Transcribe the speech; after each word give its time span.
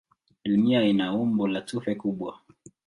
Dunia 0.45 0.83
ina 0.83 1.13
umbo 1.13 1.47
la 1.47 1.61
tufe 1.61 1.95
kubwa. 1.95 2.39